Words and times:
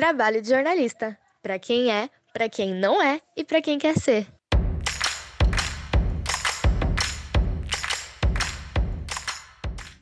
Trabalho 0.00 0.40
de 0.40 0.48
jornalista. 0.48 1.14
Para 1.42 1.58
quem 1.58 1.92
é, 1.92 2.08
para 2.32 2.48
quem 2.48 2.72
não 2.72 3.02
é 3.02 3.20
e 3.36 3.44
para 3.44 3.60
quem 3.60 3.78
quer 3.78 3.98
ser. 3.98 4.26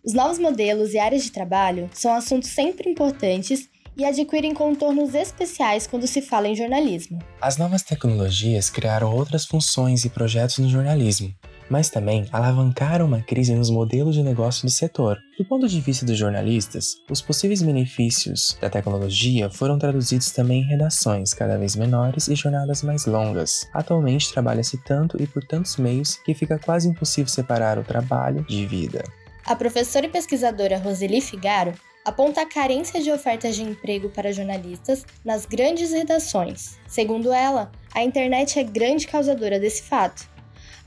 Os 0.07 0.15
novos 0.15 0.39
modelos 0.39 0.95
e 0.95 1.01
áreas 1.01 1.25
de 1.25 1.33
trabalho 1.33 1.91
são 1.93 2.15
assuntos 2.15 2.51
sempre 2.51 2.89
importantes 2.89 3.69
e 3.97 4.05
adquirem 4.05 4.55
contornos 4.55 5.17
especiais 5.17 5.89
quando 5.89 6.07
se 6.07 6.23
fala 6.23 6.47
em 6.47 6.55
jornalismo. 6.55 7.19
As 7.41 7.57
novas 7.57 7.83
tecnologias 7.83 8.71
criaram 8.71 9.13
outras 9.13 9.47
funções 9.47 10.05
e 10.05 10.11
projetos 10.11 10.59
no 10.59 10.69
jornalismo, 10.69 11.35
mas 11.71 11.91
também 11.91 12.27
alavancaram 12.33 13.07
uma 13.07 13.21
crise 13.21 13.55
nos 13.55 13.71
modelos 13.71 14.15
de 14.15 14.23
negócio 14.23 14.67
do 14.67 14.71
setor. 14.71 15.19
Do 15.39 15.45
ponto 15.45 15.69
de 15.69 15.81
vista 15.81 16.05
dos 16.05 16.19
jornalistas, 16.19 16.97
os 17.11 17.21
possíveis 17.21 17.63
benefícios 17.63 18.57
da 18.61 18.69
tecnologia 18.69 19.49
foram 19.51 19.79
traduzidos 19.79 20.31
também 20.31 20.63
em 20.63 20.67
redações 20.67 21.33
cada 21.33 21.57
vez 21.57 21.77
menores 21.77 22.29
e 22.29 22.35
jornadas 22.35 22.83
mais 22.83 23.07
longas. 23.07 23.69
Atualmente 23.73 24.33
trabalha-se 24.33 24.79
tanto 24.85 25.21
e 25.23 25.27
por 25.27 25.45
tantos 25.45 25.77
meios 25.77 26.17
que 26.17 26.35
fica 26.35 26.59
quase 26.59 26.89
impossível 26.89 27.29
separar 27.29 27.79
o 27.79 27.85
trabalho 27.85 28.45
de 28.45 28.67
vida. 28.67 29.05
A 29.45 29.57
professora 29.57 30.07
e 30.07 30.11
pesquisadora 30.11 30.79
Roseli 30.79 31.21
Figaro 31.21 31.73
aponta 32.05 32.43
a 32.43 32.47
carência 32.47 33.03
de 33.03 33.11
ofertas 33.11 33.55
de 33.55 33.63
emprego 33.63 34.09
para 34.09 34.33
jornalistas 34.33 35.05
nas 35.25 35.45
grandes 35.45 35.93
redações. 35.93 36.79
Segundo 36.87 37.33
ela, 37.33 37.71
a 37.95 38.03
internet 38.03 38.59
é 38.59 38.63
grande 38.63 39.07
causadora 39.07 39.61
desse 39.61 39.83
fato. 39.83 40.29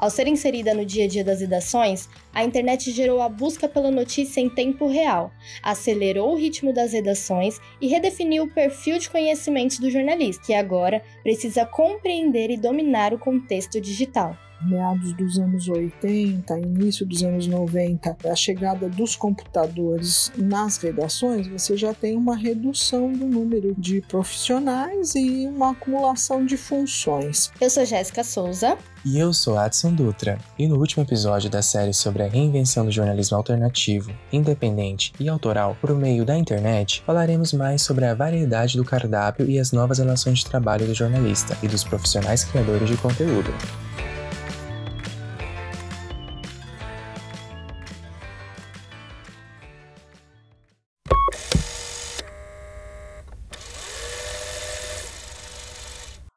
Ao 0.02 0.10
ser 0.10 0.28
inserida 0.28 0.74
no 0.74 0.84
dia 0.84 1.06
a 1.06 1.08
dia 1.08 1.24
das 1.24 1.42
redações, 1.42 2.10
a 2.34 2.44
internet 2.44 2.90
gerou 2.90 3.22
a 3.22 3.30
busca 3.30 3.70
pela 3.70 3.92
notícia 3.92 4.42
em 4.42 4.50
tempo 4.50 4.88
real, 4.88 5.32
acelerou 5.62 6.32
o 6.32 6.36
ritmo 6.36 6.74
das 6.74 6.94
redações 6.94 7.60
e 7.80 7.88
redefiniu 7.88 8.46
o 8.46 8.52
perfil 8.52 8.98
de 8.98 9.08
conhecimentos 9.08 9.78
do 9.78 9.92
jornalista, 9.92 10.44
que 10.44 10.56
agora 10.56 11.04
precisa 11.22 11.68
compreender 11.68 12.50
e 12.50 12.58
dominar 12.58 13.14
o 13.14 13.20
contexto 13.20 13.80
digital 13.80 14.36
meados 14.66 15.14
dos 15.14 15.38
anos 15.40 15.68
80, 15.68 16.60
início 16.60 17.06
dos 17.06 17.24
anos 17.24 17.48
90, 17.48 18.18
a 18.26 18.36
chegada 18.36 18.90
dos 18.90 19.16
computadores 19.16 20.32
nas 20.38 20.78
redações, 20.78 21.48
você 21.48 21.76
já 21.78 21.94
tem 21.94 22.18
uma 22.18 22.36
redução 22.36 23.12
do 23.12 23.26
número 23.26 23.74
de 23.78 24.02
profissionais 24.02 25.16
e 25.16 25.48
uma 25.48 25.72
acumulação 25.72 26.46
de 26.46 26.58
funções. 26.58 27.52
Eu 27.60 27.70
sou 27.70 27.86
Jéssica 27.86 28.24
Souza. 28.24 28.78
E 29.04 29.18
eu 29.18 29.34
sou 29.34 29.58
Adson 29.58 29.94
Dutra. 29.94 30.38
E 30.60 30.68
no 30.68 30.78
último 30.78 31.04
episódio 31.04 31.50
da 31.50 31.62
série 31.62 31.94
sobre 31.94 32.22
a 32.22 32.28
reinvenção 32.28 32.86
do 32.86 32.92
jornalismo 32.92 33.36
alternativo, 33.36 34.12
independente 34.32 35.12
e 35.20 35.28
autoral 35.28 35.76
por 35.82 35.96
meio 35.96 36.24
da 36.24 36.38
internet, 36.38 37.02
falaremos 37.06 37.52
mais 37.54 37.82
sobre 37.82 38.06
a 38.06 38.14
variedade 38.14 38.78
do 38.78 38.86
cardápio 38.86 39.50
e 39.50 39.60
as 39.60 39.72
novas 39.72 39.98
relações 39.98 40.40
de 40.40 40.46
trabalho 40.46 40.86
do 40.86 40.94
jornalista 40.94 41.58
e 41.64 41.68
dos 41.68 41.84
profissionais 41.84 42.44
criadores 42.44 42.88
de 42.88 42.98
conteúdo. 42.98 43.52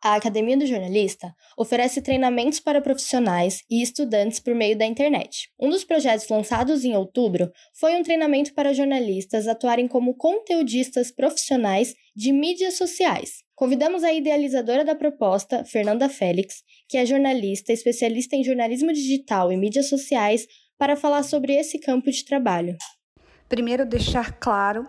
A 0.05 0.17
Academia 0.17 0.55
do 0.55 0.67
Jornalista 0.67 1.35
oferece 1.57 2.03
treinamentos 2.03 2.61
para 2.61 2.83
profissionais 2.83 3.63
e 3.71 3.81
estudantes 3.81 4.39
por 4.39 4.55
meio 4.55 4.77
da 4.77 4.85
internet. 4.85 5.49
Um 5.59 5.71
dos 5.71 5.83
projetos 5.83 6.29
lançados 6.29 6.85
em 6.85 6.95
outubro 6.95 7.51
foi 7.73 7.97
um 7.97 8.03
treinamento 8.03 8.53
para 8.53 8.75
jornalistas 8.75 9.49
atuarem 9.49 9.89
como 9.89 10.15
conteudistas 10.15 11.11
profissionais 11.11 11.95
de 12.15 12.33
mídias 12.33 12.77
sociais. 12.77 13.43
Convidamos 13.55 14.05
a 14.05 14.13
idealizadora 14.13 14.85
da 14.85 14.95
proposta, 14.95 15.65
Fernanda 15.65 16.07
Félix, 16.11 16.57
que 16.87 16.99
é 16.99 17.07
jornalista 17.07 17.73
especialista 17.73 18.37
em 18.37 18.45
jornalismo 18.45 18.93
digital 18.93 19.51
e 19.51 19.57
mídias 19.57 19.89
sociais, 19.89 20.47
para 20.77 20.97
falar 20.97 21.23
sobre 21.23 21.55
esse 21.55 21.79
campo 21.79 22.11
de 22.11 22.25
trabalho. 22.27 22.77
Primeiro, 23.49 23.87
deixar 23.87 24.39
claro 24.39 24.87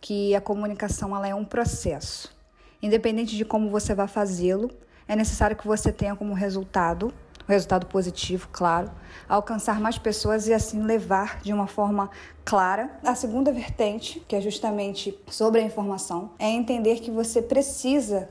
que 0.00 0.34
a 0.34 0.40
comunicação 0.40 1.14
ela 1.14 1.28
é 1.28 1.34
um 1.34 1.44
processo 1.44 2.35
Independente 2.82 3.36
de 3.36 3.44
como 3.44 3.70
você 3.70 3.94
vai 3.94 4.06
fazê-lo, 4.06 4.70
é 5.08 5.16
necessário 5.16 5.56
que 5.56 5.66
você 5.66 5.92
tenha 5.92 6.16
como 6.16 6.34
resultado, 6.34 7.12
o 7.48 7.52
resultado 7.52 7.86
positivo, 7.86 8.48
claro, 8.50 8.90
alcançar 9.28 9.80
mais 9.80 9.98
pessoas 9.98 10.48
e 10.48 10.52
assim 10.52 10.82
levar 10.82 11.40
de 11.40 11.52
uma 11.52 11.66
forma 11.66 12.10
clara. 12.44 12.98
A 13.04 13.14
segunda 13.14 13.52
vertente, 13.52 14.20
que 14.26 14.34
é 14.34 14.40
justamente 14.40 15.18
sobre 15.28 15.60
a 15.60 15.64
informação, 15.64 16.32
é 16.38 16.48
entender 16.48 17.00
que 17.00 17.10
você 17.10 17.40
precisa 17.40 18.28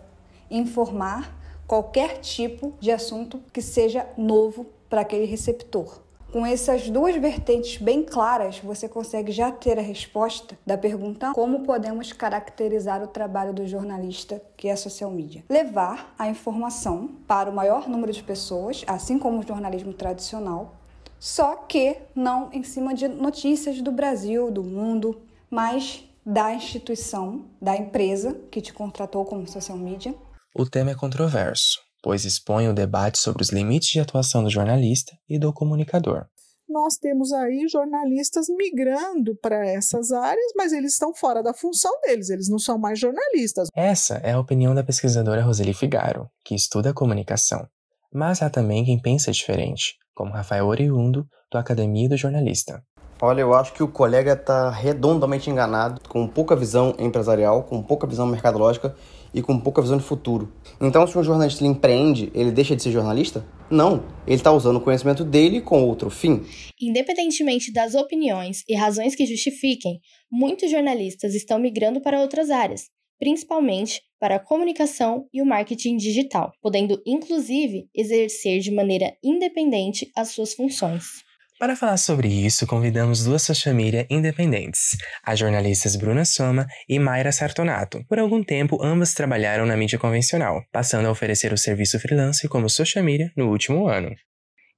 informar 0.51 1.33
qualquer 1.65 2.19
tipo 2.19 2.73
de 2.79 2.91
assunto 2.91 3.41
que 3.51 3.61
seja 3.61 4.05
novo 4.17 4.67
para 4.89 5.01
aquele 5.01 5.25
receptor. 5.25 6.04
Com 6.35 6.45
essas 6.45 6.89
duas 6.89 7.15
vertentes 7.15 7.81
bem 7.81 8.03
claras, 8.03 8.59
você 8.59 8.89
consegue 8.89 9.31
já 9.31 9.53
ter 9.53 9.79
a 9.79 9.81
resposta 9.81 10.59
da 10.67 10.77
pergunta 10.77 11.31
como 11.33 11.63
podemos 11.63 12.11
caracterizar 12.11 13.01
o 13.01 13.07
trabalho 13.07 13.53
do 13.53 13.65
jornalista, 13.65 14.41
que 14.57 14.67
é 14.67 14.75
social 14.75 15.09
media. 15.09 15.45
Levar 15.49 16.13
a 16.19 16.27
informação 16.27 17.07
para 17.25 17.49
o 17.49 17.55
maior 17.55 17.87
número 17.87 18.11
de 18.11 18.21
pessoas, 18.21 18.83
assim 18.85 19.17
como 19.17 19.39
o 19.39 19.47
jornalismo 19.47 19.93
tradicional, 19.93 20.75
só 21.17 21.55
que 21.55 21.99
não 22.13 22.49
em 22.51 22.63
cima 22.63 22.93
de 22.93 23.07
notícias 23.07 23.81
do 23.81 23.93
Brasil, 23.93 24.51
do 24.51 24.61
mundo, 24.61 25.21
mas 25.49 26.03
da 26.25 26.53
instituição, 26.53 27.45
da 27.61 27.77
empresa 27.77 28.37
que 28.51 28.59
te 28.59 28.73
contratou 28.73 29.23
como 29.23 29.47
social 29.47 29.77
media. 29.77 30.13
O 30.53 30.65
tema 30.65 30.91
é 30.91 30.95
controverso 30.95 31.84
pois 32.05 32.23
expõe 32.23 32.69
o 32.69 32.73
debate 32.73 33.17
sobre 33.17 33.41
os 33.41 33.49
limites 33.49 33.89
de 33.89 33.99
atuação 33.99 34.43
do 34.43 34.49
jornalista 34.51 35.17
e 35.27 35.39
do 35.39 35.51
comunicador. 35.51 36.27
Nós 36.69 36.97
temos 36.97 37.33
aí 37.33 37.67
jornalistas 37.67 38.45
migrando 38.47 39.35
para 39.41 39.67
essas 39.67 40.11
áreas, 40.11 40.53
mas 40.55 40.71
eles 40.71 40.93
estão 40.93 41.15
fora 41.15 41.41
da 41.41 41.51
função 41.51 41.91
deles, 42.01 42.29
eles 42.29 42.47
não 42.47 42.59
são 42.59 42.77
mais 42.77 42.99
jornalistas. 42.99 43.69
Essa 43.75 44.17
é 44.17 44.33
a 44.33 44.39
opinião 44.39 44.75
da 44.75 44.83
pesquisadora 44.83 45.41
Roseli 45.41 45.73
Figaro, 45.73 46.29
que 46.43 46.53
estuda 46.53 46.91
a 46.91 46.93
comunicação. 46.93 47.67
Mas 48.13 48.43
há 48.43 48.51
também 48.51 48.85
quem 48.85 49.01
pensa 49.01 49.31
diferente, 49.31 49.95
como 50.13 50.31
Rafael 50.31 50.67
Oriundo, 50.67 51.27
do 51.51 51.57
Academia 51.57 52.07
do 52.07 52.17
Jornalista. 52.17 52.83
Olha, 53.21 53.41
eu 53.41 53.53
acho 53.53 53.73
que 53.73 53.81
o 53.81 53.87
colega 53.87 54.33
está 54.33 54.69
redondamente 54.69 55.49
enganado, 55.49 56.01
com 56.09 56.27
pouca 56.27 56.53
visão 56.53 56.93
empresarial, 56.99 57.63
com 57.63 57.81
pouca 57.81 58.05
visão 58.05 58.27
mercadológica 58.27 58.93
e 59.33 59.41
com 59.41 59.57
pouca 59.57 59.81
visão 59.81 59.97
de 59.97 60.03
futuro. 60.03 60.51
Então, 60.81 61.07
se 61.07 61.17
um 61.17 61.23
jornalista 61.23 61.65
empreende, 61.65 62.29
ele 62.33 62.51
deixa 62.51 62.75
de 62.75 62.83
ser 62.83 62.91
jornalista? 62.91 63.45
Não, 63.69 64.03
ele 64.27 64.35
está 64.35 64.51
usando 64.51 64.77
o 64.77 64.81
conhecimento 64.81 65.23
dele 65.23 65.61
com 65.61 65.83
outro 65.83 66.09
fim. 66.09 66.43
Independentemente 66.79 67.71
das 67.71 67.95
opiniões 67.95 68.63
e 68.67 68.75
razões 68.75 69.15
que 69.15 69.25
justifiquem, 69.25 69.99
muitos 70.29 70.69
jornalistas 70.69 71.33
estão 71.33 71.57
migrando 71.57 72.01
para 72.01 72.19
outras 72.19 72.49
áreas, 72.49 72.89
principalmente 73.17 74.01
para 74.19 74.35
a 74.35 74.39
comunicação 74.39 75.25
e 75.33 75.41
o 75.41 75.45
marketing 75.45 75.95
digital, 75.95 76.51
podendo 76.61 77.01
inclusive 77.05 77.87
exercer 77.95 78.59
de 78.59 78.71
maneira 78.71 79.13
independente 79.23 80.11
as 80.15 80.29
suas 80.29 80.53
funções. 80.53 81.23
Para 81.65 81.75
falar 81.75 81.97
sobre 81.97 82.27
isso, 82.27 82.67
convidamos 82.67 83.23
duas 83.23 83.41
social 83.41 83.73
media 83.73 84.05
independentes, 84.07 84.95
as 85.23 85.39
jornalistas 85.39 85.95
Bruna 85.95 86.23
Soma 86.23 86.67
e 86.87 86.99
Mayra 86.99 87.31
Sartonato. 87.31 88.05
Por 88.07 88.19
algum 88.19 88.43
tempo, 88.43 88.77
ambas 88.83 89.15
trabalharam 89.15 89.65
na 89.65 89.75
mídia 89.75 89.97
convencional, 89.97 90.61
passando 90.71 91.07
a 91.07 91.11
oferecer 91.11 91.51
o 91.51 91.57
serviço 91.57 91.99
freelance 91.99 92.47
como 92.47 92.69
social 92.69 93.03
media 93.03 93.31
no 93.35 93.49
último 93.49 93.87
ano. 93.87 94.13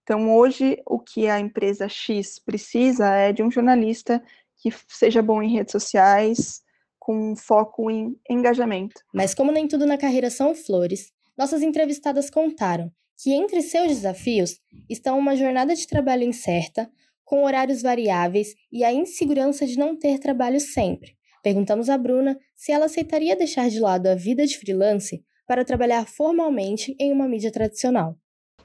Então, 0.02 0.34
hoje, 0.34 0.82
o 0.86 0.98
que 0.98 1.28
a 1.28 1.38
empresa 1.38 1.90
X 1.90 2.40
precisa 2.40 3.14
é 3.14 3.34
de 3.34 3.44
um 3.44 3.52
jornalista 3.52 4.24
que 4.56 4.74
seja 4.88 5.22
bom 5.22 5.44
em 5.44 5.52
redes 5.52 5.74
sociais, 5.74 6.62
com 6.98 7.36
foco 7.36 7.92
em 7.92 8.16
engajamento. 8.30 9.02
Mas, 9.14 9.36
como 9.36 9.52
nem 9.52 9.68
tudo 9.68 9.86
na 9.86 9.98
carreira 9.98 10.30
são 10.30 10.56
flores, 10.56 11.12
nossas 11.38 11.62
entrevistadas 11.62 12.30
contaram 12.30 12.90
que 13.18 13.34
entre 13.34 13.62
seus 13.62 13.88
desafios 13.88 14.60
estão 14.90 15.18
uma 15.18 15.36
jornada 15.36 15.76
de 15.76 15.88
trabalho 15.88 16.24
incerta, 16.24 16.90
com 17.26 17.44
horários 17.44 17.82
variáveis 17.82 18.56
e 18.72 18.84
a 18.84 18.94
insegurança 18.94 19.66
de 19.66 19.78
não 19.78 19.98
ter 19.98 20.20
trabalho 20.20 20.60
sempre. 20.60 21.18
Perguntamos 21.44 21.90
a 21.90 21.98
Bruna 21.98 22.38
se 22.56 22.72
ela 22.72 22.86
aceitaria 22.86 23.36
deixar 23.36 23.70
de 23.70 23.80
lado 23.80 24.08
a 24.08 24.16
vida 24.16 24.46
de 24.46 24.58
freelance 24.58 25.24
para 25.46 25.66
trabalhar 25.66 26.06
formalmente 26.08 26.96
em 27.00 27.12
uma 27.12 27.28
mídia 27.28 27.52
tradicional. 27.52 28.18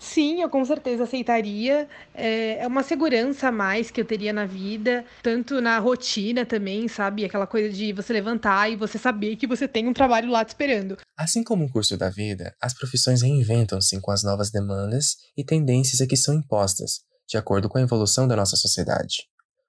Sim, 0.02 0.42
eu 0.42 0.50
com 0.50 0.64
certeza 0.64 1.04
aceitaria. 1.04 1.88
É, 2.12 2.58
é 2.58 2.66
uma 2.66 2.82
segurança 2.82 3.48
a 3.48 3.52
mais 3.52 3.88
que 3.88 4.00
eu 4.00 4.04
teria 4.04 4.32
na 4.32 4.44
vida, 4.44 5.04
tanto 5.22 5.60
na 5.60 5.78
rotina 5.78 6.44
também, 6.44 6.88
sabe? 6.88 7.24
Aquela 7.24 7.46
coisa 7.46 7.72
de 7.72 7.92
você 7.92 8.12
levantar 8.12 8.68
e 8.68 8.74
você 8.74 8.98
saber 8.98 9.36
que 9.36 9.46
você 9.46 9.68
tem 9.68 9.86
um 9.86 9.92
trabalho 9.92 10.28
lá 10.28 10.44
te 10.44 10.48
esperando. 10.48 10.98
Assim 11.16 11.44
como 11.44 11.66
o 11.66 11.70
curso 11.70 11.96
da 11.96 12.10
vida, 12.10 12.52
as 12.60 12.74
profissões 12.74 13.22
reinventam-se 13.22 14.00
com 14.00 14.10
as 14.10 14.24
novas 14.24 14.50
demandas 14.50 15.18
e 15.36 15.44
tendências 15.44 16.00
a 16.00 16.06
que 16.06 16.16
são 16.16 16.34
impostas, 16.34 17.02
de 17.28 17.38
acordo 17.38 17.68
com 17.68 17.78
a 17.78 17.82
evolução 17.82 18.26
da 18.26 18.34
nossa 18.34 18.56
sociedade. 18.56 19.28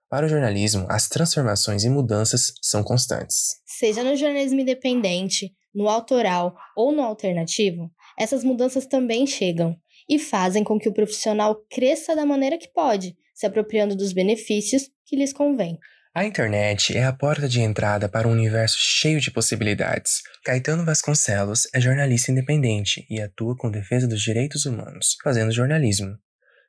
Para 0.09 0.25
o 0.25 0.29
jornalismo, 0.29 0.87
as 0.89 1.07
transformações 1.07 1.83
e 1.83 1.89
mudanças 1.89 2.53
são 2.59 2.83
constantes. 2.83 3.61
Seja 3.67 4.03
no 4.03 4.15
jornalismo 4.15 4.59
independente, 4.59 5.53
no 5.73 5.87
autoral 5.87 6.55
ou 6.75 6.91
no 6.91 7.03
alternativo, 7.03 7.91
essas 8.17 8.43
mudanças 8.43 8.85
também 8.85 9.25
chegam 9.25 9.75
e 10.09 10.19
fazem 10.19 10.63
com 10.63 10.79
que 10.79 10.89
o 10.89 10.93
profissional 10.93 11.63
cresça 11.69 12.15
da 12.15 12.25
maneira 12.25 12.57
que 12.57 12.67
pode, 12.67 13.15
se 13.33 13.45
apropriando 13.45 13.95
dos 13.95 14.13
benefícios 14.13 14.89
que 15.05 15.15
lhes 15.15 15.33
convém. 15.33 15.77
A 16.15 16.25
internet 16.25 16.95
é 16.95 17.03
a 17.05 17.11
porta 17.11 17.49
de 17.49 17.59
entrada 17.59 18.07
para 18.07 18.27
um 18.27 18.31
universo 18.31 18.77
cheio 18.79 19.19
de 19.19 19.31
possibilidades. 19.31 20.21
Caetano 20.45 20.85
Vasconcelos 20.85 21.67
é 21.73 21.81
jornalista 21.81 22.31
independente 22.31 23.03
e 23.09 23.19
atua 23.19 23.57
com 23.57 23.71
defesa 23.71 24.07
dos 24.07 24.21
direitos 24.21 24.67
humanos, 24.67 25.17
fazendo 25.23 25.51
jornalismo. 25.51 26.15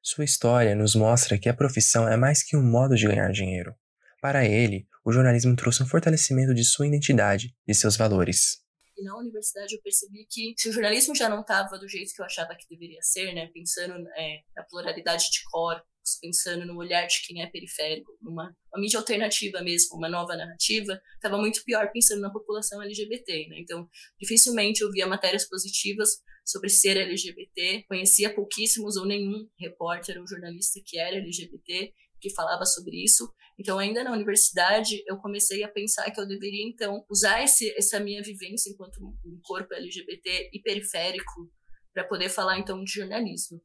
Sua 0.02 0.24
história 0.24 0.74
nos 0.74 0.94
mostra 0.94 1.38
que 1.38 1.50
a 1.50 1.54
profissão 1.54 2.08
é 2.08 2.16
mais 2.16 2.42
que 2.42 2.56
um 2.56 2.62
modo 2.62 2.96
de 2.96 3.06
ganhar 3.06 3.30
dinheiro. 3.32 3.74
Para 4.22 4.46
ele, 4.46 4.86
o 5.04 5.12
jornalismo 5.12 5.54
trouxe 5.54 5.82
um 5.82 5.86
fortalecimento 5.86 6.54
de 6.54 6.64
sua 6.64 6.86
identidade, 6.86 7.54
de 7.68 7.74
seus 7.74 7.98
valores. 7.98 8.63
E 8.96 9.02
na 9.02 9.16
universidade 9.16 9.74
eu 9.74 9.82
percebi 9.82 10.26
que 10.30 10.54
se 10.56 10.68
o 10.68 10.72
jornalismo 10.72 11.14
já 11.14 11.28
não 11.28 11.40
estava 11.40 11.78
do 11.78 11.88
jeito 11.88 12.12
que 12.14 12.20
eu 12.20 12.26
achava 12.26 12.54
que 12.54 12.68
deveria 12.68 13.00
ser, 13.02 13.32
né, 13.34 13.50
pensando 13.52 14.08
é, 14.16 14.40
na 14.56 14.62
pluralidade 14.64 15.24
de 15.30 15.42
corpos, 15.50 16.18
pensando 16.20 16.66
no 16.66 16.76
olhar 16.76 17.06
de 17.06 17.26
quem 17.26 17.42
é 17.42 17.46
periférico, 17.46 18.16
numa 18.20 18.54
uma 18.72 18.80
mídia 18.80 18.98
alternativa 18.98 19.62
mesmo, 19.62 19.96
uma 19.96 20.08
nova 20.08 20.36
narrativa, 20.36 21.00
estava 21.14 21.38
muito 21.38 21.64
pior 21.64 21.90
pensando 21.92 22.20
na 22.20 22.30
população 22.30 22.82
LGBT. 22.82 23.48
Né? 23.48 23.60
Então, 23.60 23.88
dificilmente 24.20 24.82
eu 24.82 24.90
via 24.90 25.06
matérias 25.06 25.48
positivas 25.48 26.20
sobre 26.44 26.68
ser 26.68 26.96
LGBT, 26.96 27.84
conhecia 27.88 28.34
pouquíssimos 28.34 28.96
ou 28.96 29.06
nenhum 29.06 29.48
repórter 29.58 30.20
ou 30.20 30.26
jornalista 30.26 30.80
que 30.84 30.98
era 30.98 31.16
LGBT 31.16 31.92
que 32.24 32.34
falava 32.34 32.64
sobre 32.64 33.04
isso. 33.04 33.30
Então, 33.60 33.78
ainda 33.78 34.02
na 34.02 34.12
universidade, 34.12 35.02
eu 35.06 35.18
comecei 35.18 35.62
a 35.62 35.68
pensar 35.68 36.10
que 36.10 36.18
eu 36.18 36.26
deveria, 36.26 36.66
então, 36.66 37.04
usar 37.10 37.44
esse, 37.44 37.70
essa 37.76 38.00
minha 38.00 38.22
vivência 38.22 38.70
enquanto 38.70 38.96
um 38.98 39.38
corpo 39.42 39.74
LGBT 39.74 40.50
e 40.52 40.60
periférico 40.62 41.52
para 41.92 42.04
poder 42.04 42.30
falar, 42.30 42.58
então, 42.58 42.82
de 42.82 42.90
jornalismo. 42.90 43.60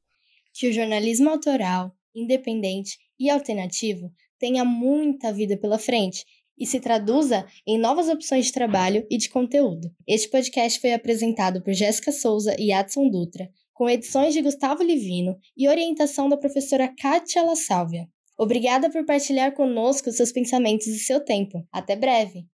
Que 0.54 0.68
o 0.68 0.74
jornalismo 0.74 1.30
autoral, 1.30 1.96
independente 2.14 2.98
e 3.18 3.30
alternativo 3.30 4.12
tenha 4.38 4.66
muita 4.66 5.32
vida 5.32 5.58
pela 5.58 5.80
frente 5.80 6.26
e 6.58 6.66
se 6.66 6.82
traduza 6.82 7.48
em 7.66 7.80
novas 7.80 8.10
opções 8.10 8.48
de 8.48 8.52
trabalho 8.52 9.08
e 9.10 9.18
de 9.18 9.30
conteúdo. 9.30 9.90
Este 10.06 10.30
podcast 10.30 10.82
foi 10.82 10.92
apresentado 10.92 11.64
por 11.64 11.74
Jéssica 11.74 12.12
Souza 12.12 12.54
e 12.60 12.74
Adson 12.74 13.10
Dutra, 13.10 13.50
com 13.74 13.90
edições 13.90 14.34
de 14.34 14.42
Gustavo 14.42 14.84
Livino 14.84 15.38
e 15.56 15.70
orientação 15.70 16.28
da 16.28 16.36
professora 16.36 16.94
Kátia 17.00 17.42
La 17.42 17.56
Sálvia. 17.56 18.10
Obrigada 18.39 18.89
por 18.89 19.06
partilhar 19.06 19.53
conosco 19.53 20.12
seus 20.13 20.31
pensamentos 20.31 20.88
e 20.88 20.97
seu 20.97 21.24
tempo. 21.24 21.68
Até 21.71 21.95
breve! 21.95 22.47